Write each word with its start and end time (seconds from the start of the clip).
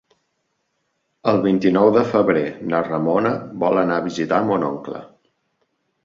El 1.33 1.41
vint-i-nou 1.41 1.89
de 1.97 2.01
febrer 2.13 2.45
na 2.71 2.79
Ramona 2.87 3.33
vol 3.65 3.81
anar 3.83 3.99
a 4.01 4.05
visitar 4.07 4.39
mon 4.49 4.65
oncle. 4.71 5.03